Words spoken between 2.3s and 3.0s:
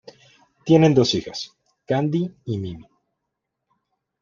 y Mimi.